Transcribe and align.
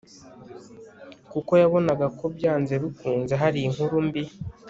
kuko 1.31 1.51
yabonaga 1.61 2.05
ko 2.17 2.25
byanze 2.35 2.73
bikunze 2.83 3.33
hari 3.41 3.57
inkuru 3.67 3.95
mbi 4.07 4.23